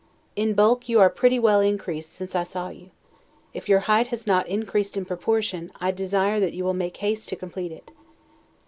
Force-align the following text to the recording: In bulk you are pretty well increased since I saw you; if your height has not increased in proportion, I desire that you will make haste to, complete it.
In 0.35 0.55
bulk 0.55 0.89
you 0.89 0.99
are 0.99 1.11
pretty 1.11 1.37
well 1.37 1.59
increased 1.61 2.11
since 2.11 2.33
I 2.35 2.43
saw 2.43 2.69
you; 2.69 2.89
if 3.53 3.69
your 3.69 3.81
height 3.81 4.07
has 4.07 4.25
not 4.25 4.47
increased 4.47 4.97
in 4.97 5.05
proportion, 5.05 5.69
I 5.79 5.91
desire 5.91 6.39
that 6.39 6.53
you 6.53 6.63
will 6.63 6.73
make 6.73 6.97
haste 6.97 7.29
to, 7.29 7.35
complete 7.35 7.71
it. 7.71 7.91